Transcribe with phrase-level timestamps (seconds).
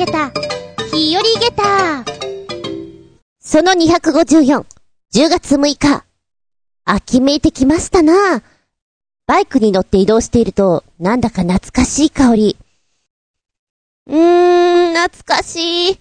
[0.00, 0.30] げた、
[0.94, 2.04] 日和げた。
[3.38, 4.64] その254、
[5.12, 6.04] 10月6日。
[6.86, 8.42] 秋めいてきましたな。
[9.26, 12.56] バイクに乗って移動していると、なんだか懐かしい香り。
[14.06, 15.98] うーん、懐かしい。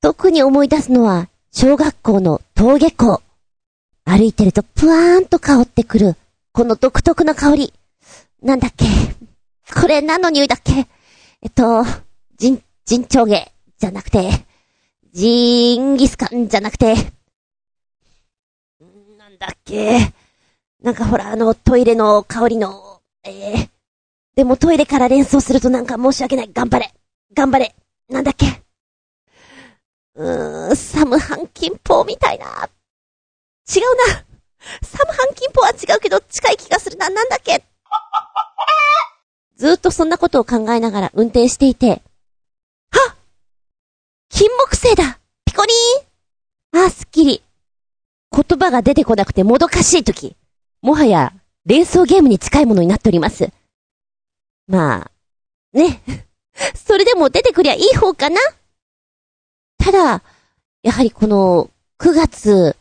[0.00, 3.22] 特に思い出すのは、小学校の登下校。
[4.06, 6.16] 歩いてるとぷわーんと香ってくる、
[6.52, 7.74] この独特な香り。
[8.42, 8.86] なんだっけ？
[9.78, 10.86] これ何の匂いだっけ？
[11.42, 11.84] えっと、
[12.42, 14.28] ジン、ジンチョゲじゃなくて、
[15.12, 16.96] ジーンギスカンじゃなくて、
[19.16, 20.12] なんだっけ
[20.82, 23.68] なんかほら、あの、トイレの香りの、えー、
[24.34, 26.50] でもトイレから連想するとなんか申し訳ない。
[26.52, 26.92] 頑張れ
[27.32, 27.76] 頑張れ
[28.08, 28.60] なんだっけ
[30.16, 32.44] うーん、サムハンキンポーみたいな。
[32.44, 34.24] 違うな。
[34.82, 37.08] サムハンキンポーは違うけど近い気がするな。
[37.08, 37.62] なんだっけ
[39.54, 42.02] ずーっとそんなことを考えながら運転していて、
[44.34, 47.42] 金木犀だピコリーンあ、すっきり。
[48.34, 50.36] 言葉が出てこなくてもどかしいとき、
[50.80, 51.34] もはや
[51.66, 53.50] 連想ゲームに近いものになっております。
[54.66, 55.10] まあ、
[55.76, 56.00] ね。
[56.74, 58.40] それでも出てくりゃいい方かな
[59.76, 60.22] ただ、
[60.82, 62.74] やはりこの9月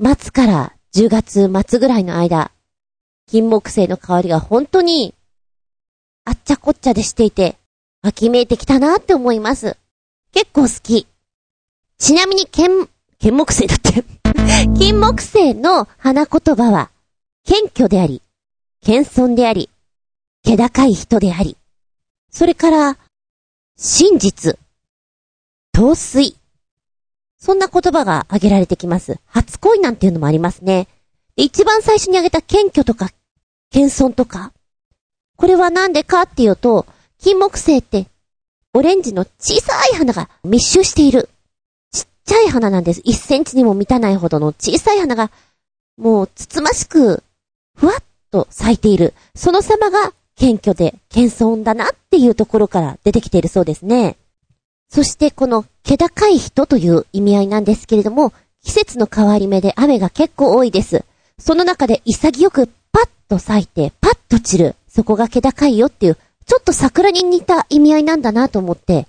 [0.00, 2.52] 末から10月末ぐらいの間、
[3.26, 5.12] 金木犀の香りが本当に
[6.24, 7.56] あっちゃこっちゃでしていて、
[8.00, 9.76] 秋めいてきたなって思います。
[10.34, 11.06] 結構好き。
[11.96, 12.88] ちなみに、剣、
[13.20, 14.04] 剣木犀だって
[14.76, 16.90] 金木犀の花言葉は、
[17.44, 18.20] 謙虚であり、
[18.82, 19.70] 謙遜であり、
[20.42, 21.56] 気高い人であり、
[22.32, 22.98] それから、
[23.76, 24.58] 真実、
[25.72, 26.36] 陶水。
[27.38, 29.20] そんな言葉が挙げられてきます。
[29.26, 30.88] 初恋なんていうのもありますね。
[31.36, 33.10] 一番最初に挙げた謙虚とか、
[33.70, 34.52] 謙遜とか。
[35.36, 36.86] これはなんでかっていうと、
[37.18, 38.08] 金木犀って、
[38.76, 41.28] オレンジの小さい花が密集している。
[41.92, 43.02] ちっちゃい花なんです。
[43.02, 45.30] 1センチにも満たないほどの小さい花が、
[45.96, 47.22] もうつつましく、
[47.76, 49.14] ふわっと咲いている。
[49.36, 54.16] その様が謙虚で謙遜だなっていうところから出てきているそうですね。
[54.88, 58.32] そしてこの気高い人という意味合いなんですけれども、
[58.64, 61.04] 季節の変わり目で雨が結構多いです。
[61.38, 64.76] その中で潔くパッと咲いて、パッと散る。
[64.88, 69.06] そこが気高いよっていう、ちょっと桜に似た意味合いなんだなと思って。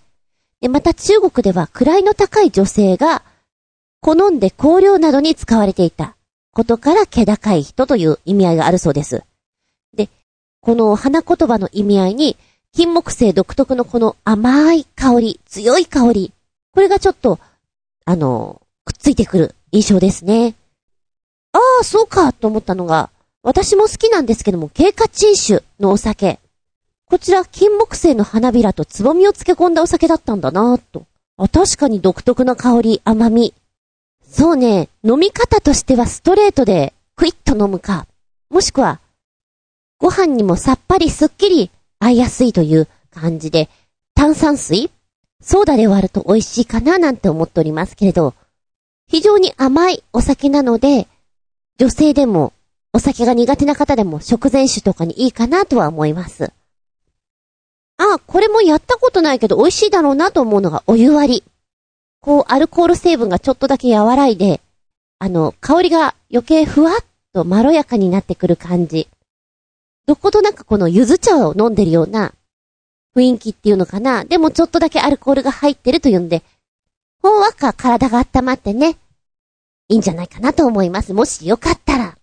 [0.61, 3.23] で、また中国では位の高い女性が、
[4.01, 6.15] 好んで香料などに使われていた
[6.51, 9.23] ことから気高い人という意味合いがあるそうです。
[9.95, 10.09] で、
[10.61, 12.37] この花言葉の意味合いに、
[12.71, 16.33] 金木犀独特のこの甘い香り、強い香り、
[16.71, 17.39] これがちょっと、
[18.05, 20.55] あの、くっついてくる印象ですね。
[21.51, 23.09] ああ、そうか、と思ったのが、
[23.43, 26.39] 私も好きなんですけども、経過鎮酒のお酒。
[27.07, 31.05] こちら、金木犀の花びらとつぼみを漬け込んだお酒だったんだなぁと。
[31.37, 33.53] あ、確かに独特な香り、甘み。
[34.27, 38.07] そうね、飲み方としてはストレートでクイッと飲むか、
[38.49, 38.99] もしくは、
[39.99, 43.69] ご飯にもさっぱりすっきり合いやすいという感じで、
[44.15, 44.89] 炭酸水？
[45.41, 48.33] ソーダで割ると美味しいかななんて思っておりますけれど、
[49.07, 51.07] 非常に甘いお酒なので、
[51.77, 52.51] 女性でも、
[52.93, 56.51] お酒が苦手な方でも食前酒とかにいいかなとは思います。
[57.97, 61.43] あ、これもやったことないけど美味しいだろうなと思うのがお湯割り。
[62.21, 64.61] こう、アルコール成分がちょっとだけ和らいで、
[65.19, 66.95] あの、香りが余計ふわっ
[67.33, 69.07] とまろやかになってくる感じ。
[70.07, 72.33] どことなくこの柚子茶を飲んでるような
[73.15, 74.25] 雰囲気っていうのかな。
[74.25, 76.43] でもちょっとだけアルコールが入ってるというんで、
[77.21, 78.97] ほんわか体が温まってね、
[79.87, 81.13] いいんじゃないかなと思います。
[81.13, 82.17] もしよかったら、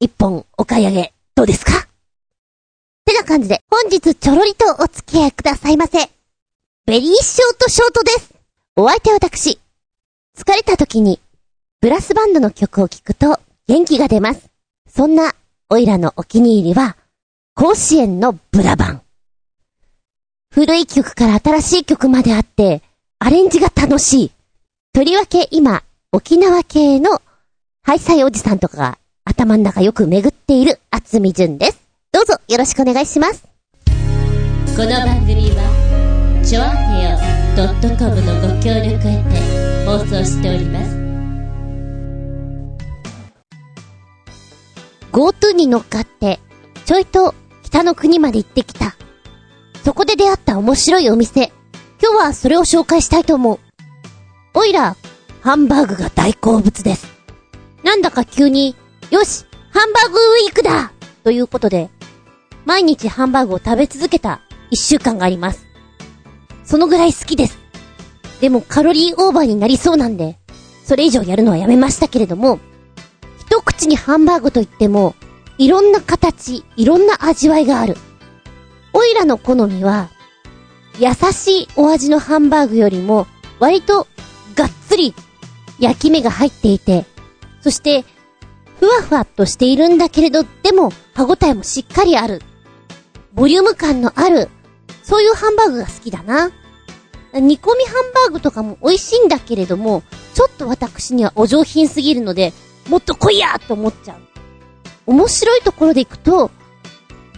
[0.00, 1.87] 一本お買い上げ、どうですか？
[3.08, 5.98] ってな感じで、本日ちょろりとお付き合いくださいませ。
[6.84, 8.34] ベリーショートショートです。
[8.76, 9.58] お相手は私。
[10.36, 11.18] 疲れた時に、
[11.80, 14.50] ブラスバンドの曲を聴くと元気が出ます。
[14.90, 15.34] そんな、
[15.70, 16.98] おいらのお気に入りは、
[17.54, 19.02] 甲子園のブラバン。
[20.52, 22.82] 古い曲から新しい曲まであって、
[23.20, 24.32] アレンジが楽しい。
[24.92, 25.82] とりわけ今、
[26.12, 27.22] 沖縄系の
[27.82, 31.87] ハイサイおじさんとかが頭の中よく巡っている厚み純です。
[32.18, 33.44] どうぞよろしくお願いします。
[33.84, 37.16] この番組は、ちょあへよ
[37.96, 40.96] .com のご協力へて放送しております。
[45.12, 46.40] GoTo に乗っかって、
[46.86, 48.96] ちょいと北の国まで行ってきた。
[49.84, 51.52] そこで出会った面白いお店。
[52.02, 53.60] 今日はそれを紹介したいと思う。
[54.54, 54.96] おいら、
[55.40, 57.06] ハンバーグが大好物です。
[57.84, 58.74] なんだか急に、
[59.12, 60.90] よしハンバーグウィークだ
[61.22, 61.90] ということで、
[62.68, 65.66] 毎日ハンバーグを食べ続けた一週間があります。
[66.64, 67.58] そのぐらい好きです。
[68.42, 70.36] でもカロリーオーバーになりそうなんで、
[70.84, 72.58] それ以上やるのはやめましたけれども、
[73.38, 75.14] 一口にハンバーグといっても、
[75.56, 77.96] いろんな形、いろんな味わいがある。
[78.92, 80.10] おいらの好みは、
[80.98, 83.26] 優しいお味のハンバーグよりも、
[83.60, 84.06] 割と
[84.54, 85.14] がっつり
[85.78, 87.06] 焼き目が入っていて、
[87.62, 88.04] そして、
[88.78, 92.42] ふわふわっとしているんだけれど、でも歯ごたえもしっかりある。
[93.38, 94.48] ボリューム感のある、
[95.04, 96.50] そういうハンバーグが好きだな。
[97.34, 100.02] 煮込みハンバーグとかも美味しいんだけれども、
[100.34, 102.52] ちょっと私にはお上品すぎるので、
[102.88, 104.18] もっと来いやと思っちゃう。
[105.06, 106.50] 面白いところでいくと、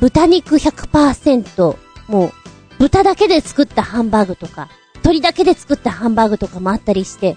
[0.01, 1.77] 豚肉100%、
[2.09, 2.33] もう、
[2.79, 7.37] 豚だけで作ったハンバーグとか、鶏だけで作ったハンバーグとかもあったりして、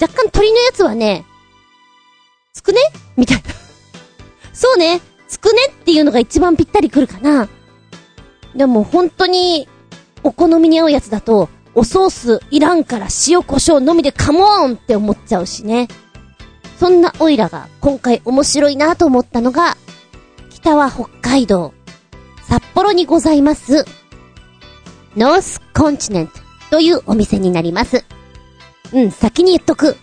[0.00, 1.24] 若干鶏のやつはね、
[2.52, 2.78] つくね
[3.16, 3.42] みたいな。
[4.52, 7.48] そうね、つくねっていうのが一番ぴったりくるかな。
[8.56, 9.68] でも本当に、
[10.22, 15.88] お好みに合うやつだと、おソースいらんから塩胡椒のみでカモーンって思っちゃうしね。
[16.80, 19.76] そんなオイラが今回面白いなと思ったのが、
[20.50, 21.74] 北は北海道、
[22.48, 23.84] 札幌にございます、
[25.16, 26.34] ノースコンチネント
[26.70, 28.04] というお店になります。
[28.92, 29.96] うん、先に言っとく。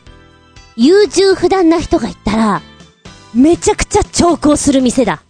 [0.76, 2.62] 優柔不断な人がいたら、
[3.34, 5.24] めちゃくちゃ重宝する店だ。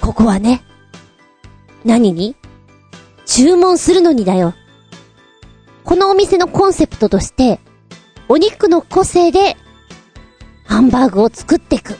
[0.00, 0.62] ここはね。
[1.84, 2.36] 何に？
[3.28, 4.54] 注文するのにだよ。
[5.84, 7.60] このお店のコンセプトとして、
[8.26, 9.56] お肉の個性で、
[10.64, 11.96] ハンバーグを作っていく。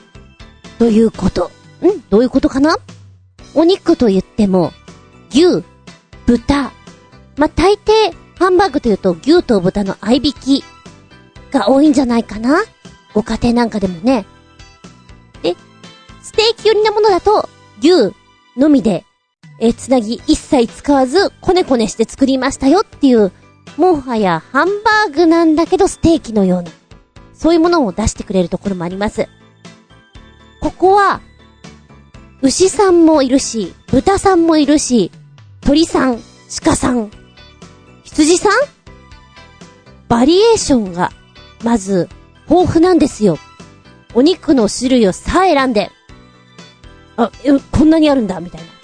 [0.79, 1.51] ということ。
[1.85, 2.77] んどういうことかな？
[3.55, 4.73] お肉と言っても、
[5.31, 5.63] 牛、
[6.27, 6.73] 豚。
[7.37, 10.65] まあ、大抵、ハンバーグというと牛と豚の合いびき
[11.51, 12.63] が多いんじゃないかな？
[13.13, 14.25] ご家庭なんかでもね。
[15.43, 15.55] で、
[16.23, 17.49] ステーキ寄りなものだと、
[17.81, 18.15] 牛
[18.57, 19.05] のみで、
[19.61, 23.33] えーつなぎ一切使わず、こねこねして作りましたよっていう、
[23.77, 26.71] もはやハンバーグなんだけどステーキのような、
[27.35, 29.29] そういうものを出してくれるところもあります。
[30.61, 31.21] ここは、
[32.41, 35.11] 牛さんもいるし、豚さんもいるし、
[35.61, 36.21] 鳥さん、
[36.65, 37.11] 鹿さん、
[38.05, 38.53] 羊さん
[40.09, 41.11] バリエーションが、
[41.65, 42.09] まず、
[42.49, 43.39] 豊富なんですよ。
[44.15, 45.91] お肉の種類をさえ選んで、
[47.17, 47.31] あ、
[47.73, 48.78] こんなにあるんだ、みたいな。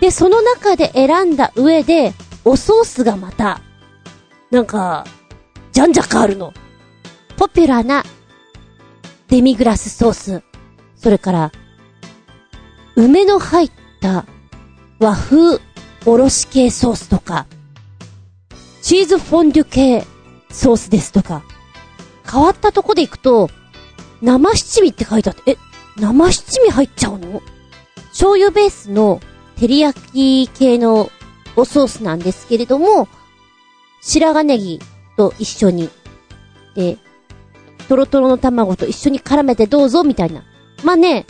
[0.00, 2.14] で、その中で選んだ上で、
[2.44, 3.60] おソースがまた、
[4.50, 5.04] なんか、
[5.72, 6.52] じゃんじゃかあるの。
[7.36, 8.04] ポピュラーな、
[9.28, 10.42] デミグラスソース。
[10.96, 11.52] それから、
[12.96, 14.24] 梅の入った、
[14.98, 15.60] 和風、
[16.06, 17.46] おろし系ソースとか、
[18.82, 20.04] チーズフォンデュ系
[20.50, 21.42] ソースですとか、
[22.30, 23.50] 変わったとこで行くと、
[24.22, 25.56] 生七味って書いてあって、え、
[25.96, 27.42] 生七味入っちゃうの？
[28.10, 29.20] 醤油ベースの
[29.60, 31.10] 照り焼き系の
[31.56, 33.08] おソースなんですけれども、
[34.00, 34.80] 白髪ネギ
[35.16, 35.90] と一緒に、
[36.74, 36.96] で、
[37.88, 40.44] トロトロの卵と一緒に絡めてどうぞみたいな。
[40.84, 41.26] まあね、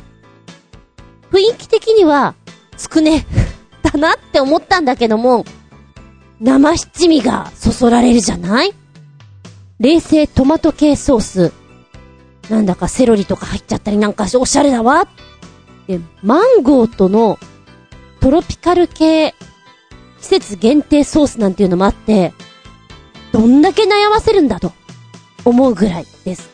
[1.31, 2.35] 雰囲気的には、
[2.77, 3.27] つくね、
[3.83, 5.45] だなって思ったんだけども、
[6.41, 8.75] 生七味がそそられるじゃない？
[9.81, 11.53] 冷製トマト系ソース。
[12.51, 15.07] なんだかセロリとか入っちゃったりなんかしておしゃれだわ。
[15.87, 17.39] で、マンゴーとの
[18.21, 19.35] トロピカル系
[20.21, 22.33] 季節限定ソースなんていうのもあって、
[23.33, 24.73] どんだけ悩ませるんだと
[25.45, 26.51] 思うぐらいです。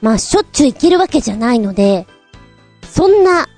[0.00, 2.06] まあ、しょっちゅう行けるわけじゃないので、
[2.82, 3.48] そんな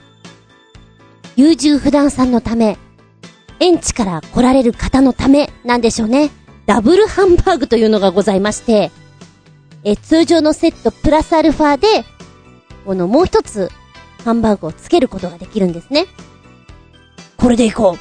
[1.37, 2.79] 優柔不断さんのため、
[3.61, 6.31] 園地から来られる方のためなんでしょうね。
[6.67, 8.91] ダブルハンバーグというのがございまして、
[9.85, 12.05] え、通常のセットプラスアルファで、
[12.85, 13.71] このもう一つ、
[14.25, 16.07] ハンバーグをつけることができるんですね。
[17.37, 17.97] これでいこ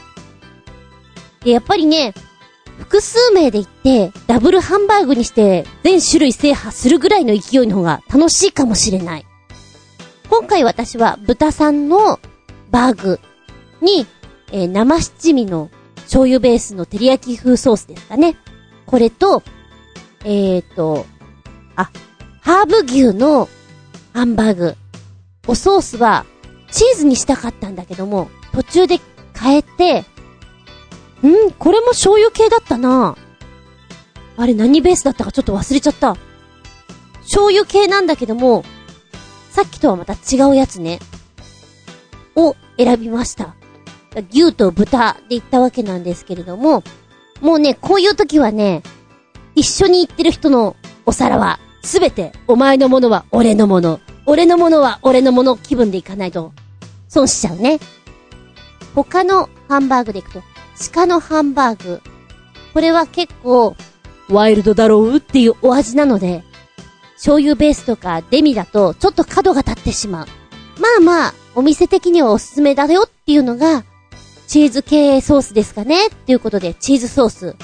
[1.42, 1.46] う。
[1.46, 2.14] で、やっぱりね、
[2.78, 9.26] 複数名で行って、ダブルハンバーグにして、全種類制覇するぐらいの勢いの方が楽しいかもしれない。
[10.30, 12.20] 今回私は豚さんの
[12.72, 13.20] バーグ
[13.82, 14.08] に、
[14.52, 15.70] えー生七味の
[16.04, 18.38] 醤油ベースの照り焼き風ソースですかね。
[18.86, 19.44] これと、
[20.24, 21.06] えーと、
[21.76, 21.90] あ、
[22.42, 23.48] ハーブ牛の
[24.14, 24.76] ハンバーグ。
[25.48, 26.26] おソースは
[26.72, 29.00] チーズにしたかったんだけども、途中で、
[31.28, 33.16] んこれも醤油系だったな
[34.38, 36.18] あれ何ベースだったかちょっと忘れちゃった。
[37.22, 38.64] 醤油系なんだけども、
[39.50, 41.00] さっきとはまた違うやつね。
[42.36, 43.56] を選びました。
[44.32, 46.84] 牛と豚で行ったわけなんですけれども、
[47.42, 48.84] もうね、こういう時はね、
[49.56, 56.52] 一緒に行ってる人のお皿は、すべて、お前のものは俺のもの、俺のものは俺のもの気分で行かないと、
[57.08, 57.80] 損しちゃうね。
[58.96, 60.44] 他のハンバーグで行くと、
[60.94, 62.02] 鹿のハンバーグ、
[62.74, 63.76] これは結構、
[64.30, 66.44] ワイルドだろうっていうお味なので、
[67.16, 70.28] 醤油ベースとかデミだとちょっと角が立ってしまう。
[70.80, 73.84] まあまあ、お店的にはおすすめだよっていうのが、
[74.48, 77.56] チーズ系ソースですかねっていうことで、チーズソース。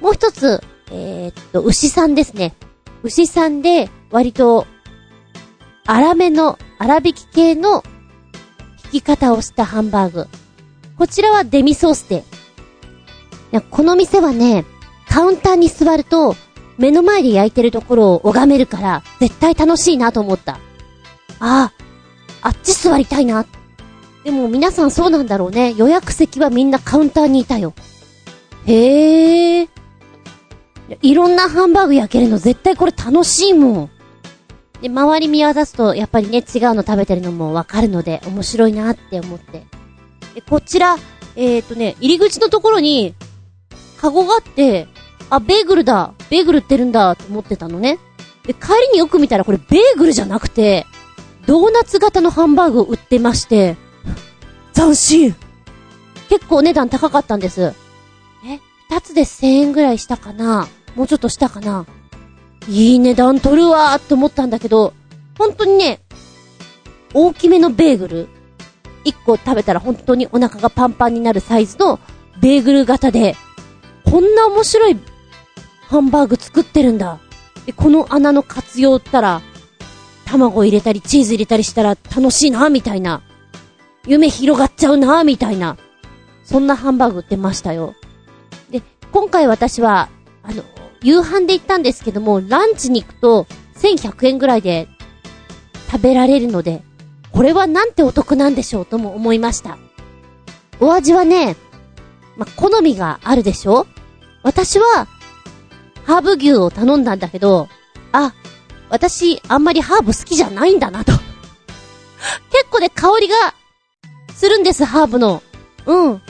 [0.00, 2.54] もう一つ、えー、っと、牛さんですね。
[3.02, 4.66] 牛さんで、割と、
[5.86, 7.82] 粗めの、粗挽き系の、
[8.92, 10.28] 引き方をしたハンバーグ。
[11.02, 12.18] こちらはデミソースで。
[12.18, 12.22] い
[13.50, 14.64] や、この店はね、
[15.08, 16.36] カウンターに座ると、
[16.78, 20.60] 目の前で焼いてるところを拝めるから、絶対楽しいなと思った。
[21.40, 21.72] ああ、
[22.40, 23.44] あっち座りたいな。
[24.22, 25.74] でも皆さんそうなんだろうね。
[25.76, 27.74] 予約席はみんなカウンターにいたよ。
[28.66, 29.68] へえ。
[31.02, 33.90] いろんなハンバーグ焼けるの絶対これ楽しいもん。
[34.80, 39.81] で、周り見渡すと、やっぱりね、違うの食べてるのもわかるので、面白いなって思って。
[40.34, 40.96] で、こちら、
[41.36, 43.14] えっ、ー、とね、入り口のところに、
[43.98, 44.88] カゴがあって、
[45.30, 46.12] あ、ベーグルだ。
[46.30, 47.98] ベーグル売ってるんだ、と思ってたのね。
[48.44, 50.86] で、帰りによく見たらこれベーグルじゃなくて、
[51.46, 53.76] ドーナツ型のハンバーグを売ってまして、
[54.74, 55.36] 斬新
[56.28, 57.74] 結構値段高かったんです。
[58.44, 60.66] え、二つで1000円ぐらいしたかな？
[60.96, 61.86] もうちょっとしたかな？
[62.68, 64.92] いい値段取るわーって思ったんだけど、
[65.38, 66.00] 本当にね、
[67.14, 68.28] 大きめのベーグル、
[69.04, 71.98] 一個食べたら本当にお腹がパンパンになるサイズの
[72.40, 73.36] ベーグル型で、
[74.04, 74.98] こんな面白い
[75.88, 77.18] ハンバーグ作ってるんだ。
[77.66, 79.42] で、この穴の活用ったら、
[80.24, 83.22] 卵入れたりチーズ入れたりしたら楽しいな、みたいな。
[84.06, 85.76] 夢広がっちゃうな、みたいな。
[86.44, 87.94] そんなハンバーグ売ってましたよ。
[88.70, 88.82] で、
[89.12, 90.08] 今回私は、
[90.42, 90.64] あの、
[91.02, 94.88] 夕飯で行ったんですけども、ランチに行くと、1100円ぐらいで
[95.90, 96.82] 食べられるので、
[97.32, 99.78] これはなんてお得なんでしょうとも思いました。
[100.80, 101.56] お味はね、
[102.36, 103.86] ま好みがあるでしょ？
[104.42, 105.06] 私は、
[106.04, 107.68] ハーブ牛を頼んだんだけど、
[108.12, 108.34] あ、
[108.90, 113.34] 私、あんまりハーブ好きじゃないんだなと結構ね、香りが、
[114.34, 115.42] するんです、ハーブの。
[115.86, 116.22] うん。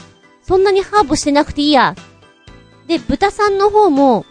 [0.42, 1.94] そんなにハーブしてなくていいや。
[2.86, 4.26] で、豚さんの方も、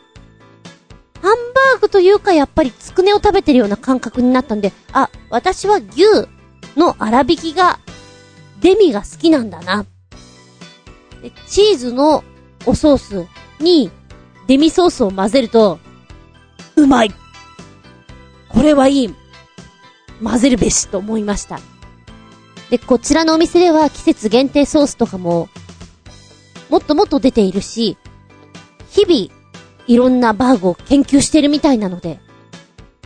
[1.22, 6.06] ハンバーグというかやっぱりつくねを食べてるような感覚になったんで、あ、私は牛
[6.76, 7.80] の粗挽きが、
[8.62, 9.86] デミが好きなんだな。
[11.22, 12.24] で、チーズの
[12.66, 13.28] おソース
[13.60, 13.92] に、
[14.48, 15.80] デミソースを混ぜると、
[16.76, 17.12] うまい
[18.54, 19.16] これはいい
[20.24, 21.60] 混ぜるべしと思いました。
[22.70, 25.50] で、こちらのお店では季節限定ソースとかも、
[26.70, 27.98] もっともっと出ているし、
[28.90, 29.42] 日々、
[29.88, 32.20] いろんなバーグを研究してるみたいなので、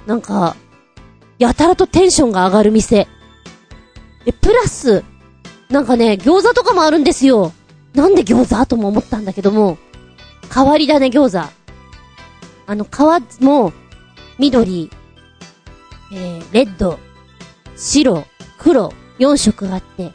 [0.06, 0.56] なんか、
[1.40, 3.08] やたらとテンションが上がる店。
[4.26, 5.04] え、プラス、
[5.70, 7.54] なんかね、餃子とかもあるんですよ。
[7.94, 9.78] なんで餃子とも思ったんだけども、
[10.54, 11.50] 変わり種餃子。
[12.68, 13.74] あの、皮も、
[14.38, 14.92] 緑、
[16.12, 17.00] えー、レッド、
[17.76, 18.26] 白、
[18.58, 20.12] 黒、4色があって、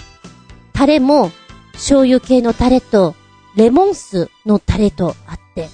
[0.72, 1.30] タレも、
[1.72, 3.14] 醤油系のタレと、
[3.56, 5.68] レモン酢のタレとあって、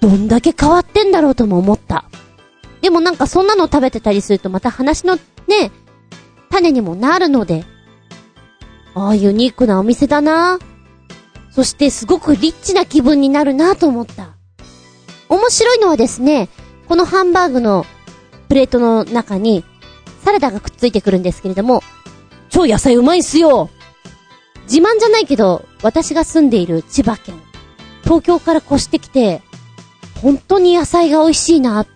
[0.00, 2.04] どんだけ変わってんだろうとも思った。
[2.80, 5.16] でもなんかそんなの食べてたりするとまた話の
[5.48, 5.70] ね、
[6.50, 7.64] 種にもなるので、
[8.94, 10.58] ああ、ユニークなお店だな。
[11.50, 14.36] そしてすごくリッチな気分になるなと思った。
[15.28, 16.48] 面白いのはですね、
[16.88, 17.84] このハンバーグの
[18.48, 19.64] プレートの中に
[20.24, 21.82] サラダがくっついてくるんですけれども、
[22.48, 23.70] 超野菜うまいんすよ。
[24.64, 27.40] 自慢じゃないけど、私が住んでいる千葉県、
[28.02, 29.42] 東京から越してきて、
[30.22, 31.86] 本当に野菜が美味しいなっ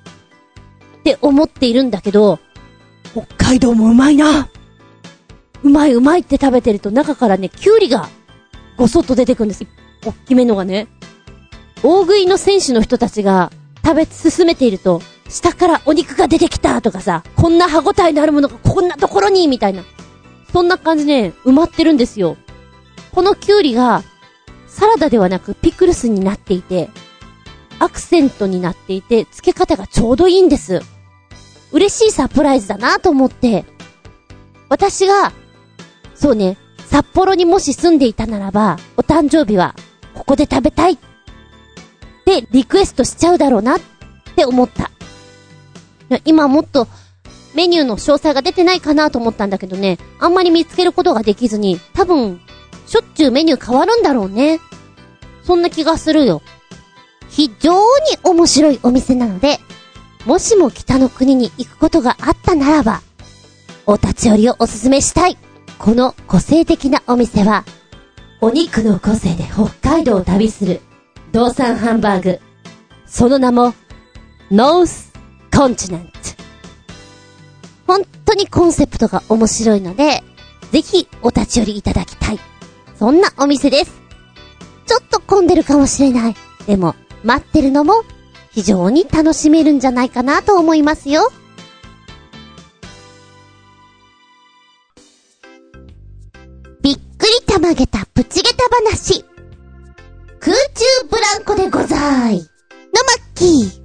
[1.02, 2.38] て思っているんだけど、
[3.12, 4.48] 北海道もうまいな
[5.62, 8.08] うまいうまいって食べてると中からね、キュウリが
[8.76, 9.66] ごそっと出てくるんです。
[10.06, 10.88] おっきめのがね。
[11.82, 13.50] 大食いの選手の人たちが
[13.84, 19.82] 食べ進めていると、下からお肉が出てきたとかさ、こんな歯応えのあるものがこんなところにみたいな。
[20.52, 22.36] そんな感じで埋まってるんですよ。
[23.12, 24.02] このキュウリが、
[24.66, 26.88] サラダではなくピクルスになっていて、
[27.78, 30.80] アクセントになっていて、付け方がちょうどいいんです。
[31.72, 33.64] 嬉しいサプライズだなと思って、
[34.68, 35.32] 私が、
[36.14, 39.74] そうね、札幌にもし住んでいたならば、お誕生日は、
[40.14, 40.98] ここで食べたい。
[42.24, 43.80] で、リクエストしちゃうだろうなっ
[44.36, 44.90] て思った。
[46.24, 46.88] 今もっと、
[47.54, 52.40] メニューの詳細が出てないかなと思ったんだけどね、あんまり見つけることができずに、多分、
[52.86, 54.60] しょっちゅうメニュー変わるんだろうね。
[55.44, 56.42] そんな気がするよ。
[57.28, 57.80] 非常に
[58.24, 59.60] 面白いお店なので、
[60.26, 63.00] もしも北の国に行くことがあったならば、
[63.86, 65.38] お立ち寄りをおすすめしたい。
[65.78, 67.64] この個性的なお店は、
[68.40, 70.80] お肉の個性で北海道を旅する
[71.32, 72.40] 動産ハンバーグ。
[73.06, 73.74] その名も、
[74.50, 75.12] ノース
[75.54, 76.12] コンチネント。
[77.86, 80.22] 本当にコンセプトが面白いので、
[80.70, 82.38] ぜひお立ち寄りいただきたい。
[82.98, 84.00] そんなお店です。
[84.86, 86.36] ちょっと混んでるかもしれない。
[86.66, 88.04] でも、待ってるのも
[88.52, 91.30] 非常に楽しめるんじゃないかなと思いますよ。
[96.82, 99.24] びっくりたまげたプチゲタ話。
[100.40, 102.38] 空中ブランコでござい。
[102.38, 102.46] のマッ
[103.34, 103.80] キー。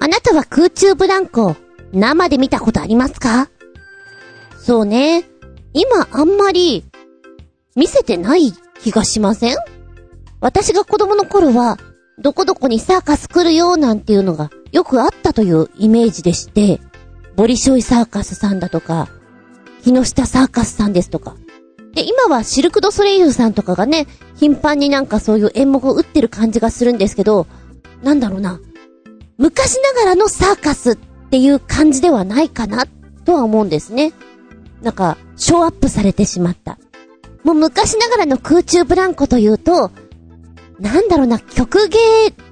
[0.00, 1.56] あなたは空中ブランコ、
[1.92, 3.48] 生で見たことありますか？
[4.58, 5.24] そうね。
[5.72, 6.84] 今あんまり、
[7.76, 8.52] 見せてない
[8.82, 9.56] 気がしません？
[10.40, 11.78] 私が子供の頃は、
[12.18, 16.80] どこどこにサーカス来るよなんていうのがよくあったというイメージでして、
[17.36, 19.08] ボリショイサーカスさんだとか、
[19.82, 21.36] 木下サーカスさんですとか。
[21.94, 24.06] で、今はシルクドソレイユさんとかがね、
[24.36, 27.46] 頻繁になんかそういう演目を打ってる感じがするんですけど、
[28.02, 28.60] なんだろうな。
[29.38, 30.96] 昔ながらのサーカスっ
[31.30, 32.86] ていう感じではないかな、
[33.24, 34.12] とは思うんですね。
[34.82, 36.78] なんか、ショーアップされてしまった。
[37.42, 39.90] もう昔ながらの空中ブランコというと、
[40.78, 41.98] なんだろうな、曲芸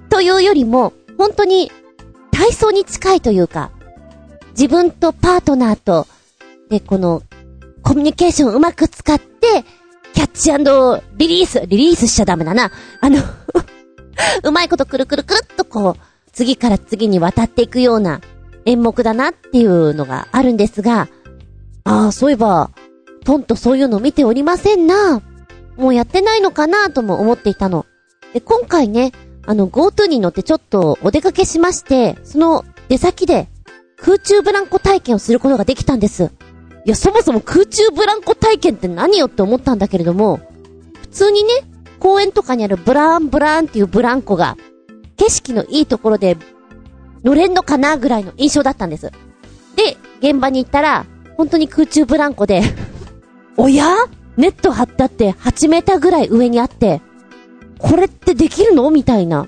[0.09, 1.71] というよりも、本当に
[2.31, 3.71] 体操に近いというか、
[4.51, 6.07] 自分とパートナーと、
[6.69, 7.23] で、この、
[7.83, 9.65] コミュニケーションをうまく使って、
[10.15, 10.51] キャッチ
[11.17, 12.71] リリース、リリースしちゃダメだな。
[13.01, 13.19] あの
[14.45, 16.01] うまいことくるくるくるっとこう、
[16.33, 18.21] 次から次に渡っていくような
[18.65, 21.09] 演目だなっていうのがあるんですが、
[21.85, 22.71] ああ、そういえば、
[23.25, 25.21] トンとそういうの見ておりませんな。
[25.77, 27.87] もうやってないのかなとも思っていたの。
[28.33, 29.13] で、今回ね、
[29.47, 33.49] あの、GoTo に乗ってちょっとお出かけしまして、その出先で
[33.97, 36.31] 空中ブランコ体験をすることができたんです。
[36.85, 40.41] いや、そもそも空中ブランコ体験って何よって思ったんだけれども、
[41.01, 41.51] 普通にね、
[42.01, 44.57] 公園とかにあるブラーンブラーンっていうブランコが、
[45.17, 46.37] 景色のいいところで
[47.23, 49.13] 乗れんのかなぐらいの印象だったんです。
[49.77, 52.63] で、現場に行ったら、本当に空中ブランコで
[53.57, 53.87] おや？
[54.37, 57.03] ネット張ってあって8メーターぐらい上にあって、
[57.83, 58.91] これってできるの？
[58.91, 59.47] みたいな。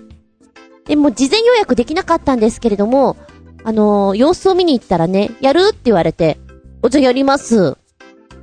[0.87, 3.17] でも事前予約できなかったんですけれども、
[3.63, 5.71] あのー、様子を見に行ったらね、やる？
[5.71, 6.39] って言われて、
[6.83, 7.77] おじゃやります。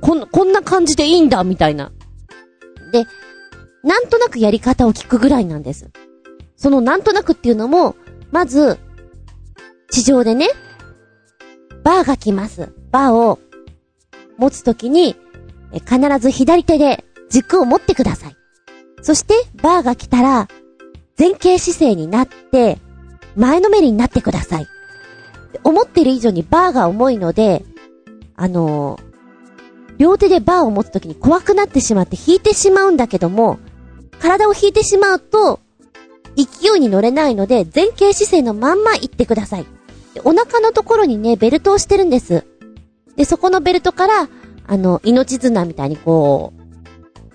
[0.00, 1.92] こん、こんな感じでいいんだ、みたいな。
[2.90, 3.06] で、
[3.84, 5.90] なんとなくやり方を聞くぐらいなんです。
[6.56, 7.94] そのなんとなくっていうのも、
[8.32, 8.78] まず、
[9.90, 10.48] 地上でね、
[11.84, 12.72] バーが来ます。
[12.90, 13.38] バーを
[14.38, 15.16] 持つときに、
[15.72, 18.36] 必ず左手で軸を持ってください。
[19.02, 20.48] そして、バーが来たら、
[21.18, 22.78] 前傾姿勢になって、
[23.36, 24.68] 前のめりになってください。
[25.64, 27.64] 思ってる以上にバーが重いので、
[28.36, 29.02] あのー、
[29.98, 33.58] 両手でバーを持つときに怖くなってしまって引いてしまうんだけども、
[34.20, 35.60] 体を引いてしまうと、
[36.36, 39.66] 勢いに乗れないので、前傾姿勢のまんま行ってください。
[40.24, 42.44] お腹のところにね、ベルトをしてるんです。
[43.16, 44.28] で、そこのベルトから、
[44.66, 46.61] あの、命綱みたいにこう、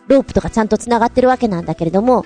[0.07, 2.25] ロープとかちゃんと繋がってるわけなんだけれども、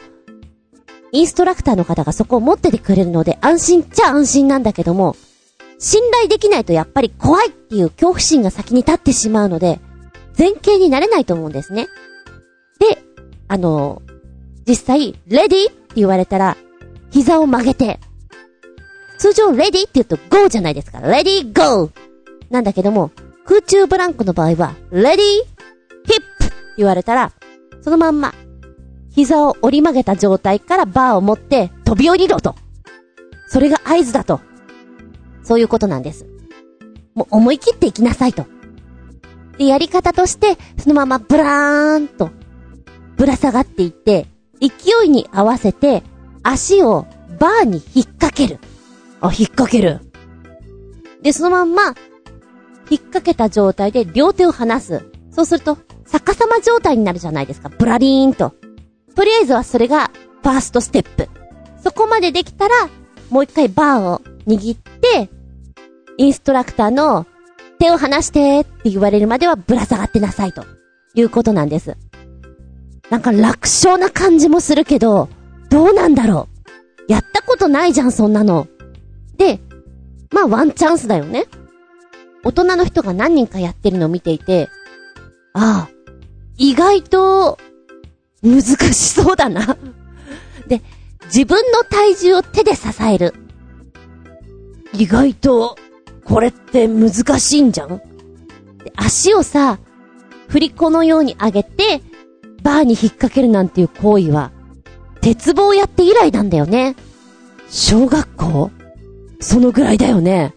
[1.11, 5.15] インストラクターの方がそこを持っててくれるので安心っちゃ安心なんだけども、
[5.77, 9.79] 信頼できないとやっぱり怖いっていう恐怖心が先に立ってしまうので、
[10.37, 11.87] 前傾になれないと思うんですね。
[12.79, 13.01] で、
[13.47, 14.01] あの、
[14.67, 16.55] 実際、レディって言われたら、
[17.09, 17.99] 膝を曲げて、
[19.17, 20.99] 通常レディって言うと GO じゃないですか。
[21.01, 21.91] レディ GO!
[22.49, 23.11] なんだけども、
[23.45, 27.31] 空中ブランコの場合は、レディーヒップって言われたら、
[27.81, 28.33] そのまんま、
[29.09, 32.55] 膝を折り曲げた状態からバーを持って飛び降りろと。
[33.47, 34.39] それが合図だと。
[35.43, 36.25] そういうことなんです。
[37.13, 38.45] もう思い切っていきなさいと。
[39.57, 42.29] で、やり方として、そのままブラーンと、
[43.17, 44.27] ぶら下がっていって、
[44.61, 46.03] 勢いに合わせて、
[46.43, 47.05] 足を
[47.39, 48.59] バーに引っ掛ける。
[49.19, 49.99] あ、引っ掛ける。
[51.21, 51.83] で、そのまんま、
[52.89, 55.03] 引っ掛けた状態で両手を離す。
[55.31, 55.77] そうすると、
[56.11, 57.69] 逆さま状態になるじゃないですか。
[57.69, 58.53] ブラリーンと。
[59.15, 60.11] とりあえずはそれが、
[60.43, 61.29] ファーストステップ。
[61.83, 62.89] そこまでできたら、
[63.29, 65.29] もう一回バーを握って、
[66.17, 67.25] インストラクターの
[67.79, 70.65] 手を離してって言われるまではぶら下がってなさいと
[71.15, 71.95] いうことなんです。
[73.09, 75.29] なんか楽勝な感じもするけど、
[75.69, 76.47] どうなんだろ
[77.07, 77.11] う。
[77.11, 78.67] やったことないじゃん、そんなの。
[79.37, 79.59] で、
[80.31, 81.45] まあワンチャンスだよね。
[82.43, 84.69] 大人の人が何人かやってるのを見ていて、
[85.53, 86.00] ああ、
[86.61, 87.57] 意外と、
[88.43, 89.77] 難しそうだな
[90.67, 90.83] で、
[91.23, 93.33] 自分の体重を手で支える。
[94.93, 95.75] 意外と、
[96.23, 97.99] これって難しいんじゃん？
[98.95, 99.79] 足をさ、
[100.49, 102.03] 振り子のように上げて、
[102.61, 104.51] バーに引っ掛けるなんていう行為は、
[105.19, 106.95] 鉄棒やって以来なんだよね。
[107.71, 108.69] 小学校？
[109.39, 110.53] そのぐらいだよね。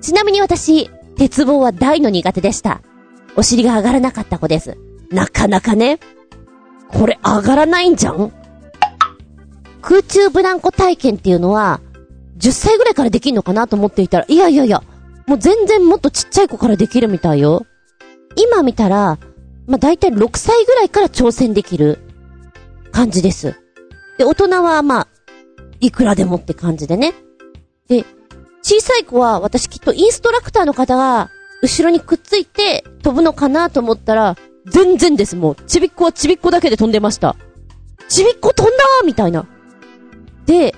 [0.00, 0.88] ちなみに私、
[1.18, 2.80] 鉄棒は大の苦手でした。
[3.36, 4.78] お尻が上がらなかった子です。
[5.14, 6.00] なかなかね。
[6.88, 8.32] これ上がらないんじゃん？
[9.80, 11.80] 空中ブランコ体験っていうのは、
[12.38, 14.82] 10歳ぐらいからできんのかなと思っていたら、いやいやいや、
[15.26, 17.66] もう全然もっとちっちゃい子からできるみたいよ。
[18.36, 19.18] 今見たら、
[19.66, 21.98] まあ、大体6歳ぐらいから挑戦できる
[22.92, 23.54] 感じです。
[24.18, 25.08] で、大人はまあ、
[25.80, 27.14] いくらでもって感じでね。
[27.88, 28.04] で、
[28.62, 31.30] 小さい子は私きっとインストラクターの方が
[31.62, 35.56] 後ろにくっついて飛ぶのかなと思ったら、全然です、もう。
[35.66, 37.36] ちびっこはちびっこだけで飛んでました。
[38.08, 39.46] ちびっこ飛んだーみたいな。
[40.46, 40.74] で、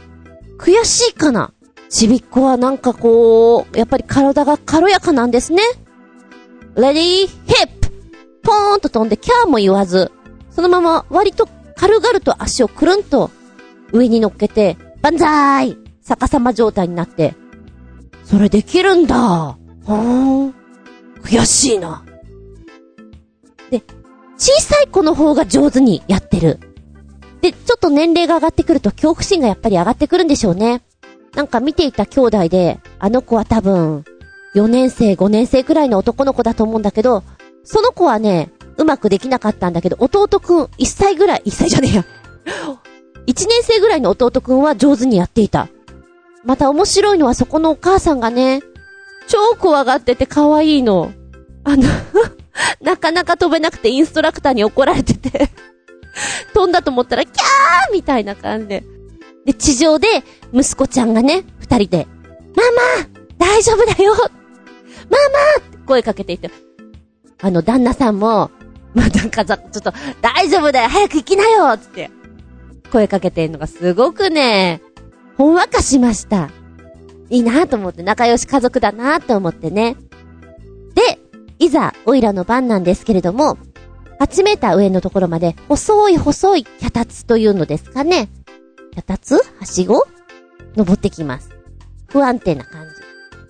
[0.58, 1.52] 悔しいかな
[1.88, 5.62] ちびっこはなんかこう、やっぱり体が軽やかなんですね。
[6.76, 7.90] レディー、ヒップ
[8.42, 10.12] ポーンと飛んでキャーも言わず、
[10.50, 13.30] そのまま割と軽々と足をくるんと
[13.92, 17.34] 上に乗っけて、バンザーイ逆さま状態になって、
[18.24, 19.16] それできるんだ。
[19.16, 19.94] はー
[20.48, 20.54] ん。
[21.22, 22.04] 悔しいな。
[23.70, 23.82] で、
[24.38, 26.58] 小さい子の方が上手にやってる。
[27.40, 30.82] で、ちょっと年齢が上がってくると恐怖心がやっぱり上がってくるんでしょうね。
[31.34, 34.04] なんか見ていた兄弟で、あの子は多分、
[34.54, 37.22] 4年生、5年生くらいの男の子だと思うんだけど、
[37.62, 42.04] その子はね、うまくできなかったんだけど、弟くん、1歳ぐらい、1歳じゃねえや。
[43.26, 45.68] 1年生ぐらいの弟くんは上手にやっていた。
[46.44, 48.62] また面白いのはそこのお母さんがね、
[49.26, 51.10] 超怖がってて可愛いの。
[51.64, 51.82] あの
[52.82, 55.50] なかなか飛べなくてインストラクターに怒られてて。
[56.54, 57.92] 飛んだと思ったら、キャー！
[57.92, 58.84] みたいな感じで。
[59.44, 60.08] で、地上で、
[60.52, 62.06] 息子ちゃんがね、二人で、
[62.56, 62.62] マ
[63.02, 64.14] マ大丈夫だよ！
[64.14, 64.26] ママ！
[65.60, 66.50] って声かけていて、
[67.42, 68.50] あの、旦那さんも、
[68.94, 69.92] まあ、なんかちょっと、
[70.22, 70.88] 大丈夫だよ！
[70.88, 71.76] 早く行きなよ！
[71.76, 72.10] つって、
[72.90, 74.80] 声かけてんのがすごくね、
[75.36, 76.48] ほんわかしました。
[77.28, 79.96] いいなと思って、仲良し家族だなと思ってね。
[81.58, 83.58] いざ、オイラの番なんですけれども、
[84.20, 88.28] 8メーター上のところまで、細い細い脚立というのですかね。
[88.94, 89.34] 脚立？
[89.58, 90.02] はしご？
[90.74, 91.50] 登ってきます。
[92.08, 92.94] 不安定な感じ。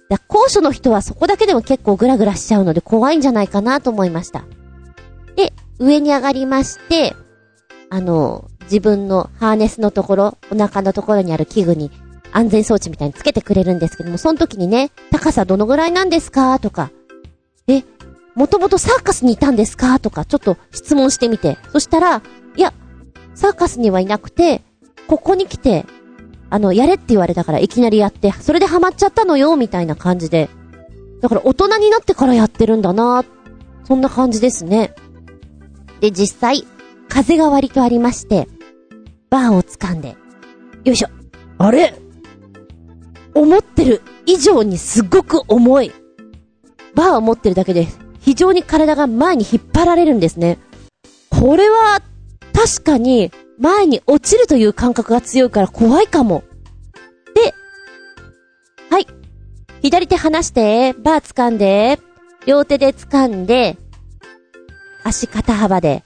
[0.09, 4.45] だ高所の人はそこだけでも結構グラグラしちゃうので怖いんじゃないかなと思いました。
[5.35, 7.15] で、上に上がりまして、
[7.91, 11.91] あの、自分のハーネスのところ、お腹のところにある器具に
[12.33, 16.59] 安全装置みたいにつけてくれるんですけども、その時にね、高さどのぐらいなんですか？
[16.59, 16.91] とか、
[17.69, 17.83] え、
[18.37, 19.99] もともとサーカスにいたんですか？
[19.99, 21.59] とか、ちょっと質問してみて。
[21.73, 22.23] そしたら、
[22.57, 22.73] いや、
[23.35, 24.63] サーカスにはいなくて、
[25.09, 25.87] ここに来て、
[26.51, 30.49] あの、やれって言われたからいきなりやって、それでハマっちゃったのよ、みたいな感じで。
[31.23, 33.25] だから大人になってからやってるんだな
[33.85, 34.95] そんな感じですね。
[36.01, 36.67] で、実際、
[37.09, 38.49] 風が割とありまして、
[39.31, 40.17] バーを掴んで、
[40.85, 41.09] よいしょ。
[41.59, 41.95] あれ？
[43.35, 45.93] 思ってる以上にすっごく重い。
[46.95, 47.87] バーを持ってるだけで
[48.27, 50.59] 非常に体が前に引っ張られるんですね。
[51.31, 52.01] これは、
[52.53, 56.43] 確かに、前に落ちるという感覚が強いから怖いかも。
[57.37, 57.55] で、
[58.91, 59.07] はい。
[59.81, 62.01] 左手離して、バー掴んで、
[62.47, 63.79] 両手で掴んで、
[65.05, 66.03] 足肩幅で。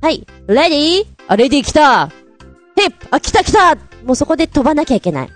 [0.00, 0.28] はい。
[0.46, 5.28] レディーあ、レディー来たヒップあ、来た来たもうそこで飛ばなきゃいけない。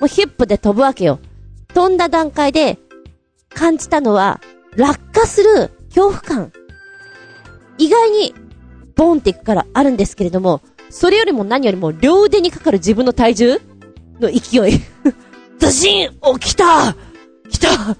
[0.00, 1.18] もうヒップで飛ぶわけよ。
[1.72, 2.78] 飛んだ段階で
[3.48, 4.38] 感じたのは、
[4.76, 6.52] 落下する恐怖感。
[7.78, 8.34] 意外に、
[8.94, 13.60] ボンっていくからあるんですけれども、それよりも何よりも両腕にかかる自分の体重
[14.20, 14.80] の勢い。
[15.58, 16.96] ズシンお、来た
[17.50, 17.96] 来た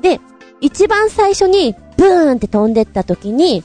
[0.00, 0.20] で、
[0.60, 3.62] 一番最初に、ブーンって飛んでった時に、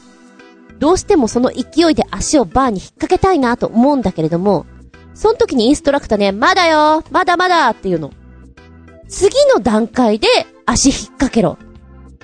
[0.80, 4.66] どうしてもその勢いで足をバーに引っ掛けたいなと思うんだけれども、
[5.14, 8.12] その時にインストラクターね、まだよまだまだっていうの。
[9.08, 10.28] 次の段階で
[10.66, 11.58] 足引っ掛けろ。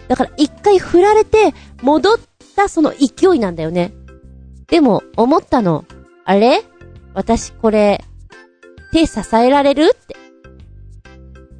[0.07, 2.17] だから一回振られて戻っ
[2.55, 3.93] たその勢いなんだよね。
[4.67, 5.85] でも思ったの。
[6.25, 6.63] あれ？
[7.13, 8.03] 私これ、
[8.91, 10.15] 手支えられるって。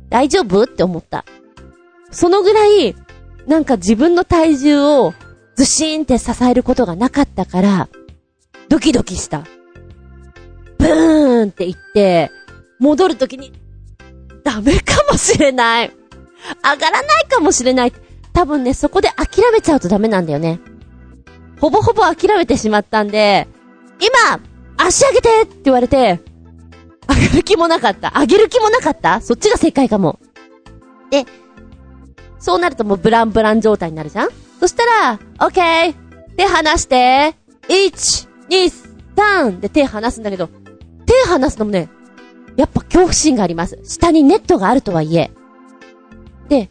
[0.09, 0.63] 大丈夫？
[0.63, 1.25] って思った。
[2.11, 2.95] そのぐらい、
[3.47, 5.13] なんか自分の体重を
[5.55, 7.89] ずしーんって支えることがなかったから、
[8.69, 9.45] ドキドキした。
[10.77, 12.29] ブーンって言って、
[12.79, 13.51] 戻るときに、
[14.43, 15.91] ダメかもしれない。
[16.63, 17.93] 上がらないかもしれない。
[18.37, 20.59] 多分ね、そこで諦めちゃうとダメなんだよね。
[21.59, 23.47] ほぼほぼ諦めてしまったんで、
[23.99, 24.39] 今
[24.77, 26.19] 足上げてって言われて、
[27.09, 28.13] 上げる気もなかった。
[28.15, 30.19] 上げる気もなかったそっちが正解かも。
[31.09, 31.25] で、
[32.37, 35.95] そうなるともうブランブラン状態になるじゃんそしたら、オッケー
[36.35, 37.33] 手離して、
[37.69, 38.71] 1、2、
[39.15, 40.47] 3で手離すんだけど、
[41.07, 41.89] 手離すのもね、
[42.55, 43.79] やっぱ恐怖心があります。
[43.83, 45.31] 下にネットがあるとはいえ。
[46.49, 46.69] で、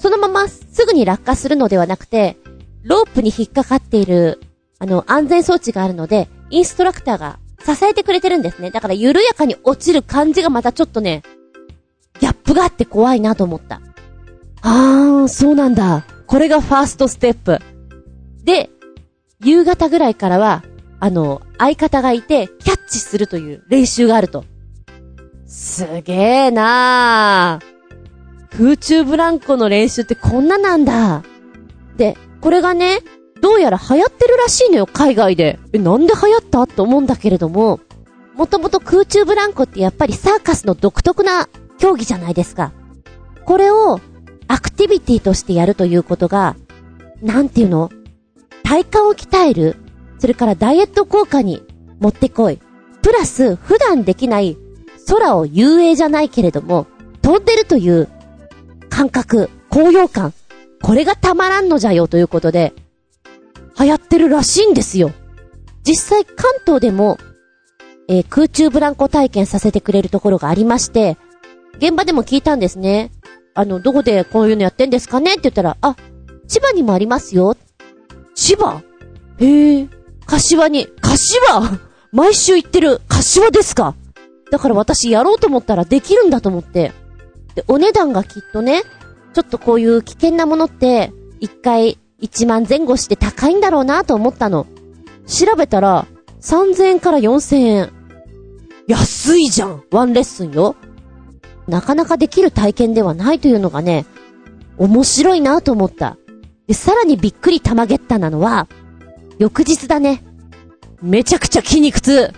[0.00, 2.38] そのまますぐに落下するのではなくて、
[2.84, 4.40] ロープに引っかかっている、
[4.78, 8.70] あの、安全装置があるので、インストラクターが支えてくれてるんですね。
[8.70, 11.22] だから緩やかに落ちる感じがまたちょっとね、
[12.18, 13.82] ギャップがあって怖いなと思った。
[14.62, 16.06] あー、そうなんだ。
[16.26, 17.58] これがファーストステップ。
[18.42, 18.70] で、
[19.44, 20.64] 夕方ぐらいからは、
[20.98, 24.46] あの、相方がいて、キャッチするという練習があると。
[25.46, 26.12] すげ
[26.46, 27.79] えなー。
[28.60, 31.22] 空中ブランコの練習ってこんななんだ。
[31.96, 32.98] で、これがね、
[33.40, 35.58] どうやら流行ってるらしいのよ、海外で。
[35.72, 37.80] え、なんで流行ったと思うんだけれども、
[38.34, 42.72] もともと空中ブランコってやっぱりサーカスの独特な競技じゃないですか。
[43.46, 43.98] これを
[44.46, 46.54] アクティビティとしてやるということが、
[47.22, 47.90] なんていうの？
[48.62, 49.76] 体幹を鍛える
[50.18, 51.62] それからダイエット効果に
[51.98, 52.58] 持ってこい。
[53.00, 54.58] プラス、普段できない
[55.08, 56.86] 空を遊泳じゃないけれども、
[57.22, 58.08] 飛んでるという
[59.00, 60.34] 感覚、高揚感。
[60.82, 62.74] これがたまらんのじゃよということで、
[63.78, 65.10] 流行ってるらしいんですよ。
[65.84, 67.16] 実際関東でも、
[68.08, 71.16] えー、空中ブランコ体験させてくれるところがありまして、
[71.78, 73.10] 現場でも聞いたんですね。
[73.54, 75.96] あの、どこでこういうのやってんですかねって言ったら、あ、
[76.46, 77.56] 千葉にもありますよ。
[78.34, 78.82] 千葉？
[79.38, 79.88] へえ。
[80.26, 81.80] 柏に、柏？
[82.12, 83.94] 毎週行ってる柏ですか？
[84.50, 86.92] だから私やろうと思ったらできるんだと思って。
[87.54, 88.82] で、お値段がきっとね、
[89.32, 94.66] ちょっとこういう危険なものって、一回1万前後して高いんだろうなと思ったの。
[95.26, 96.06] 調べたら、
[96.40, 97.92] 3000円から4000円。
[98.86, 100.74] 安いじゃんワンレッスンよ。
[101.68, 104.04] なかなかできる体験ではないというのがね、
[104.78, 106.16] 面白いなと思った。
[106.66, 108.66] で、さらにびっくり玉ゲッタなのは、
[109.38, 110.24] 翌日だね。
[111.02, 112.32] めちゃくちゃ筋肉痛。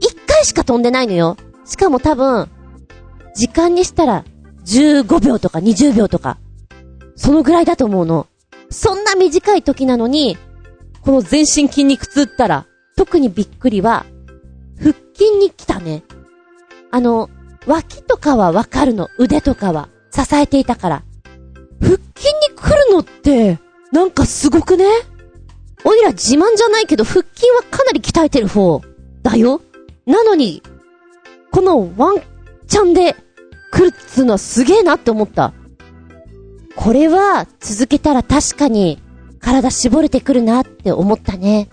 [0.00, 1.36] 一回しか飛んでないのよ。
[1.64, 2.48] しかも多分、
[3.34, 4.24] 時間にしたら
[4.66, 6.38] 15秒とか20秒とか、
[7.16, 8.26] そのぐらいだと思うの。
[8.70, 10.36] そんな短い時なのに、
[11.02, 14.06] この全身筋肉痛ったら、特にびっくりは、
[14.78, 16.02] 腹筋に来たね。
[16.90, 17.28] あの、
[17.66, 19.08] 脇とかはわかるの。
[19.18, 19.88] 腕とかは。
[20.10, 21.02] 支えていたから。
[21.80, 23.58] 腹筋に来るのって、
[23.92, 24.84] なんかすごくね？
[25.84, 28.80] おいら自慢じゃないけど腹筋はかなり鍛えてる方
[29.22, 29.60] だよ。
[30.06, 30.62] なのに、
[31.50, 32.22] このワン
[32.68, 33.16] チャンで
[33.72, 35.52] 来るっつうのはすげえなって思った。
[36.76, 39.00] これは続けたら確かに
[39.40, 41.68] 体絞れてくるなって思ったね。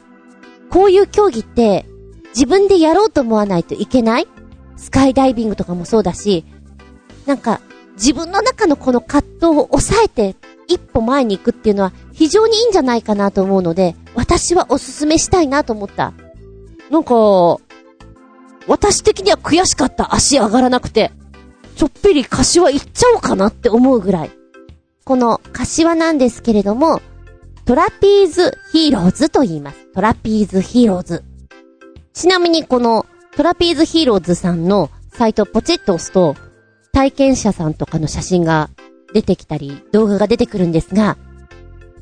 [0.71, 1.85] こういう競技って
[2.29, 4.27] 自分でやろうと思わないといけない？
[4.77, 6.45] スカイダイビングとかもそうだし、
[7.25, 7.59] なんか
[7.95, 10.35] 自分の中のこの葛藤を抑えて
[10.67, 16.13] 一歩前に行くっていうのは非常にいいんじゃないかなと思うので、私はおすすめしたいなと思った。
[16.89, 17.57] なんか、
[18.67, 21.11] 私的には悔しかった足上がらなくて。
[21.79, 24.31] ちょっぴり柏行っちゃおうかなって思うぐらい。
[25.05, 26.99] この柏なんですけれども、
[27.63, 29.87] Trapeze Heroes と言います。
[29.93, 31.23] トラピーズヒーローズ。
[32.11, 33.05] ちなみにこの
[33.37, 36.35] Trapeze Heroes さんのサイトをポチッと押すと、
[36.91, 38.69] 体験者さんとかの写真が
[39.13, 41.15] 出てきたり、動画が出てくるんですが、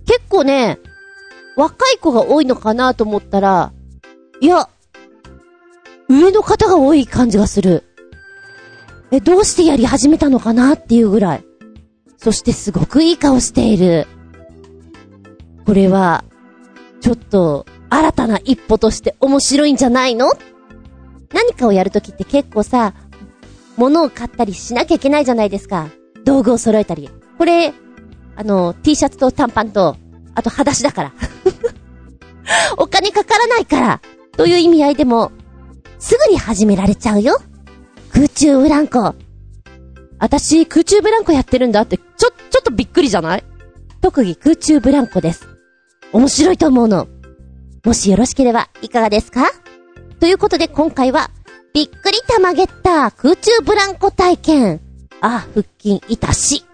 [0.07, 0.79] 結構ね、
[1.55, 3.71] 若い子が多いのかなと思ったら、
[4.41, 4.69] いや、
[6.09, 7.83] 上の方が多い感じがする。
[9.11, 11.45] え、どうしてやり始めたのかなっていうぐらい。
[12.17, 14.07] そしてすごくいい顔している。
[15.65, 16.23] これは、
[17.01, 20.29] ちょっと、新たな一歩として面白いんじゃないの？
[21.33, 22.93] 何かをやるときって結構さ、
[23.77, 25.87] 物を買ったりしなきゃいけないじゃないですか。
[26.25, 27.09] 道具を揃えたり。
[27.37, 27.73] これ、
[28.35, 29.95] あの、T シャツと短パンと、
[30.35, 31.13] あと裸足だから。
[32.77, 34.01] お金かからないから、
[34.35, 35.31] という意味合いでも、
[35.99, 37.39] すぐに始められちゃうよ。
[38.17, 39.13] 空中ブランコ。
[40.17, 43.43] 私、空中ブランコやってるんだって、ちょ、ちょっとびっくりじゃない？
[44.01, 45.47] 特技空中ブランコです。
[46.13, 47.07] 面白いと思うの。
[47.85, 49.45] もしよろしければ、いかがですか？
[50.19, 51.29] ということで今回は、
[51.75, 54.81] びっくりたまげった空中ブランコ体験。
[55.21, 56.65] あ、腹筋いたし。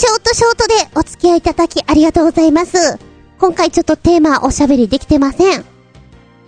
[0.00, 2.98] ショートショートでお付き合いいただきありがとうございます。
[3.38, 5.64] 今回ちょっとテーマおしゃべりできてません。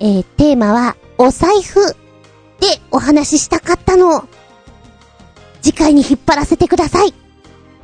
[0.00, 4.26] えー、テーマは、お財布でお話ししたかったの。
[5.60, 7.12] 次回に引っ張らせてください。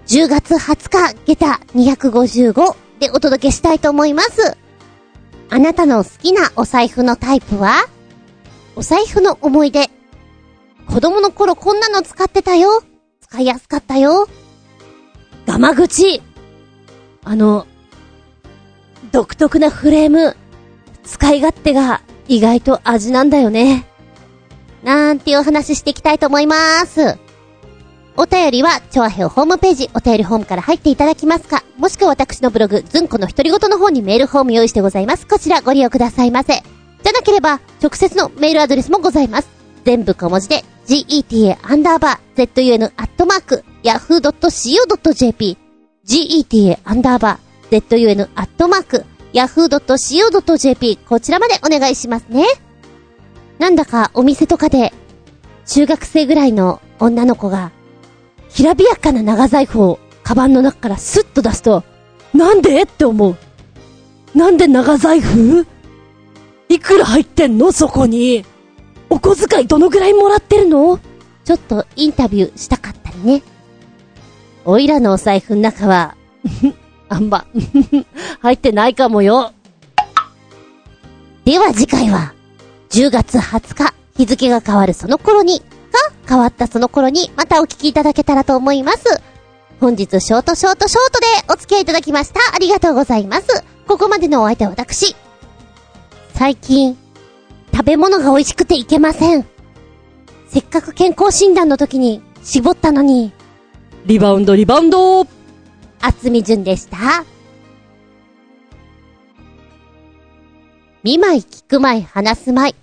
[0.06, 4.56] 10月20日、下駄255でお届けしたいと思います。
[5.50, 7.74] あなたの好きなお財布のタイプは？
[8.74, 9.90] お財布の思い出。
[10.86, 12.82] 子供の頃こんなの使ってたよ。
[13.20, 14.28] 使いやすかったよ。
[15.48, 16.20] ガマ口。
[17.24, 17.66] あの、
[19.12, 20.36] 独特なフレーム。
[21.04, 23.86] 使い勝手が意外と味なんだよね。
[24.82, 27.16] なんていうお話ししていきたいと思います。
[28.18, 35.26] お便りは、チョアヘオホームページ、お便りホームから入っていただきますか、もしくは私のブログ、ズンコの独り言の方にメールフォーム用意してございます。
[35.26, 36.56] こちらご利用くださいませ。
[36.56, 39.57] じゃなければ、直接のメールアドレスもございます。
[39.88, 45.56] 全部小文字で、geta アンダーバー zun アットマーク yahoo.co.jp
[46.06, 52.44] geta アンダーバー zun アットマーク yahoo.co.jp こちらまでお願いしますね。
[53.58, 54.92] なんだかお店とかで、
[55.64, 57.72] 中学生ぐらいの女の子が、
[58.50, 61.82] きらびやかな長財布をカバンの中からスッと出すと、
[62.34, 62.82] なんで？
[62.82, 63.38] って思う。
[64.34, 65.66] なんで長財布？
[66.68, 67.72] いくら入ってんの？
[67.72, 68.44] そこに。
[69.10, 70.98] お小遣いどのぐらいもらってるの？
[71.44, 73.42] ちょっとインタビューしたかったりね。
[74.64, 76.14] おいらのお財布の中は、
[77.08, 77.46] あんま、
[78.40, 79.52] 入ってないかもよ。
[81.46, 82.34] では次回は、
[82.90, 85.64] 10月20日、日付が変わるその頃に、か
[86.28, 89.22] 変わったその頃に、またお聞きいただけたらと思います。
[89.80, 92.40] 本日、ショートショートショートでお付き合いいただきました。
[92.54, 93.64] ありがとうございます。
[93.86, 95.16] ここまでのお相手は私。
[96.34, 96.98] 最近、
[97.78, 99.46] 食べ物が美味しくていけません。
[100.48, 103.32] せっかく健康診断の時に絞ったのに、
[104.04, 105.24] リバウンド、リバウンド
[106.00, 107.24] 厚み順でした。
[111.04, 112.74] 見舞い聞く舞い話す舞い。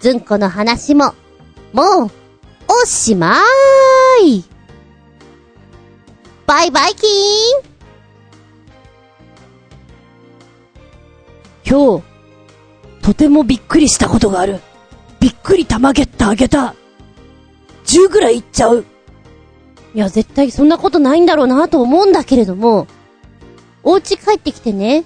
[0.00, 1.14] ずんこの話も、
[1.72, 2.10] もう、
[2.68, 4.44] おしまーい。
[6.46, 7.10] バイバイキー
[11.70, 12.13] ン今日、
[13.04, 14.60] とてもびっくりしたことがある。
[15.20, 16.74] びっくり玉ゲッタあげた。
[17.84, 18.86] 10ぐらいいっちゃう。
[19.94, 22.86] いや、絶対そんなことないんだろうなと思うんだけれども、
[23.82, 25.04] お家帰ってきてね、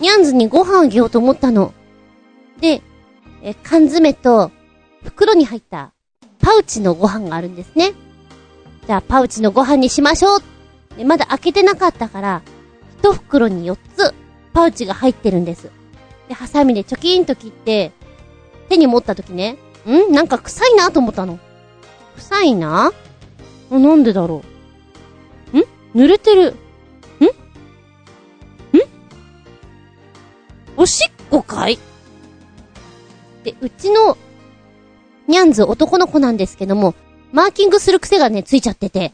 [0.00, 1.74] ニャンズにご飯あげようと思ったの。
[2.60, 2.80] で、
[3.42, 4.52] え、缶詰と、
[5.02, 5.90] 袋に入った、
[6.40, 7.92] パウチのご飯があるんですね。
[8.86, 10.42] じゃあ、パウチのご飯にしましょう。
[10.96, 12.42] で、まだ開けてなかったから、
[13.00, 14.14] 一袋に4つ、
[14.52, 15.81] パウチが入ってるんです。
[16.32, 17.92] で、ハサミでチョキンと切って、
[18.70, 20.14] 手に持った時ね、ん？
[20.14, 21.38] なんか臭いなと思ったの。
[22.16, 22.90] 臭いな？
[23.70, 24.42] あなんでだろ
[25.52, 25.58] う？
[25.58, 25.64] ん？
[25.94, 26.56] 濡れてる。
[27.20, 27.24] ん？
[27.26, 27.28] ん？
[30.78, 31.78] おしっこかい？
[33.44, 34.16] で、うちの、
[35.28, 36.94] ニャンズ男の子なんですけども、
[37.30, 39.12] マーキングする癖がね、ついちゃってて。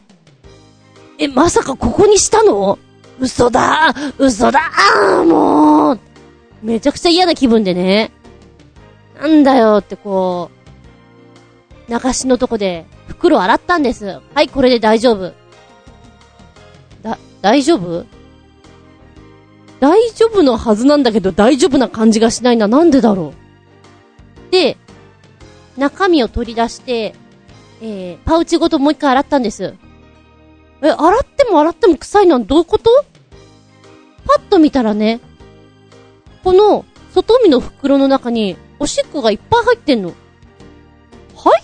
[1.19, 2.79] え、まさかここにしたの？
[3.19, 5.25] 嘘だ嘘だー！
[5.25, 6.01] もう！
[6.63, 8.11] めちゃくちゃ嫌な気分でね。
[9.21, 10.51] なんだよってこ
[11.89, 14.21] う、流しのとこで袋洗ったんです。
[14.35, 15.33] はい、これで大丈夫。
[17.03, 18.07] だ、大丈夫？
[19.81, 22.67] 大丈夫のはずなんだけど大丈夫な感じがしないな。
[22.67, 23.33] なんでだろ
[24.49, 24.51] う？
[24.51, 24.77] で、
[25.77, 27.15] 中身を取り出して、
[27.81, 29.75] えー、パウチごともう一回洗ったんです。
[30.83, 32.91] え、洗っても洗っても臭いのはどういうこと？
[34.27, 35.21] パッと見たらね、
[36.49, 40.09] この外身の袋の中におしっこがいっぱい入ってんの。
[40.09, 40.15] は
[41.59, 41.63] い？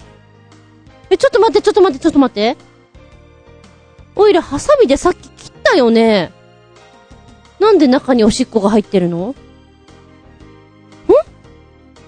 [1.08, 2.58] え、ちょっと待って、ちょっと待って、ちょっと待って。
[4.14, 6.32] おいら、ハサミでさっき切ったよね。
[7.60, 9.28] なんで中におしっこが入ってるの？
[9.30, 9.34] ん？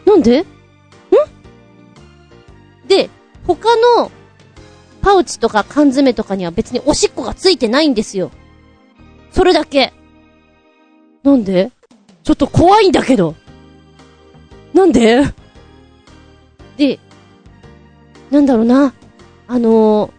[0.05, 0.41] なんで？
[0.43, 0.47] ん？
[2.89, 3.09] で、
[3.47, 4.12] 他の
[5.01, 8.31] パウチとか缶詰とかには別におしっこがついてないんですよ。
[9.31, 9.95] それだけ。
[11.22, 11.72] なんで？
[12.27, 13.37] ちょっと怖いんだけど。
[14.74, 15.22] なんで？
[16.77, 16.99] で、
[18.33, 18.95] なんだろうな。
[19.47, 20.11] あのー、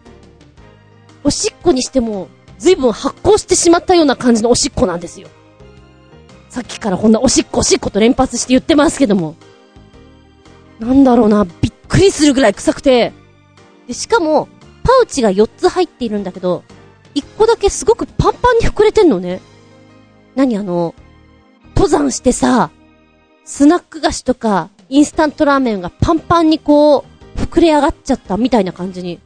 [1.22, 2.28] おしっこにしても、
[2.58, 5.28] 随分発酵してしまったような感じのおしっこなんですよ。
[6.48, 9.36] さっきからこんなおしっこおしっこと連発して言ってますけども。
[10.80, 13.12] なんだろうな、びっくりするぐらい臭くて。
[13.86, 14.48] で、しかも、
[14.82, 16.64] パウチが4つ入っているんだけど、
[17.14, 19.42] 1個だけすごくパンパンに膨れてんのね。
[20.36, 20.56] 何？
[20.56, 20.94] あの、
[21.78, 22.72] 登山してさ、
[23.44, 27.04] スナック菓子とか、インスタントラーメンがパンパンにこ
[27.36, 29.20] う、膨れ上がっちゃったみたいな感じに。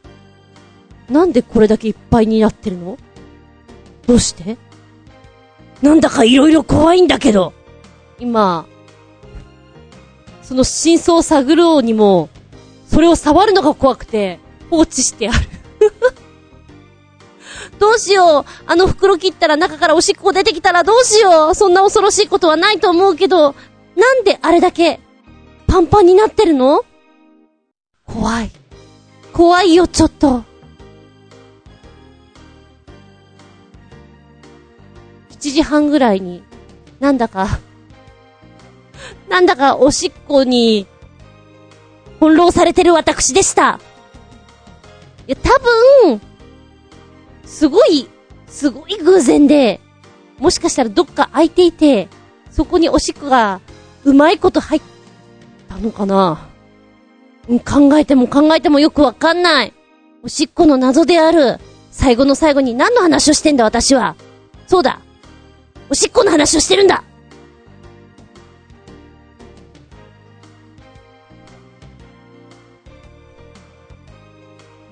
[1.09, 2.99] なんでこれだけいっぱいになってるの？
[4.05, 4.57] どうして？
[5.81, 7.53] なんだか色々怖いんだけど。
[8.19, 8.67] 今、
[10.43, 12.29] その真相を探ろうにも、
[12.85, 14.39] それを触るのが怖くて、
[14.69, 15.39] 放置してある。
[17.79, 18.45] どうしよう。
[18.65, 21.55] あの袋切ったら中からおしっこ出てきたらどうしよう。
[21.55, 23.55] そんな恐ろしいことはないと思うけど、
[23.95, 24.99] なんであれだけ、
[25.67, 26.83] パンパンになってるの？
[28.05, 28.51] 怖い。
[29.31, 30.43] 怖いよ、ちょっと。
[35.31, 36.43] 7時半ぐらいに、
[36.99, 37.47] なんだか、
[39.29, 40.87] なんだかおしっこに、
[42.19, 43.79] 翻弄されてる私でした。
[45.27, 45.59] いや、多
[46.07, 46.21] 分、
[47.53, 48.09] すごい、
[48.47, 49.79] すごい偶然で、
[50.39, 52.09] もしかしたらどっか空いていて、
[52.49, 53.61] そこにおしっこが、
[54.03, 54.81] うまいこと入っ
[55.69, 56.49] たのかな？
[57.63, 59.73] 考えても考えてもよくわかんない。
[60.23, 61.59] おしっこの謎である。
[61.91, 64.15] 最後の最後に何の話をしてんだ私は。
[64.65, 64.99] そうだ。
[65.91, 67.03] おしっこの話をしてるんだ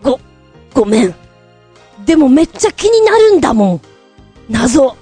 [0.03, 0.19] ご、
[0.73, 1.20] ごめん。
[2.05, 3.81] でもめっちゃ気になるんだもん。
[4.49, 4.95] 謎。